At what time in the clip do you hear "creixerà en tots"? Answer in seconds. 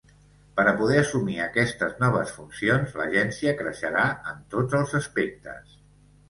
3.61-4.79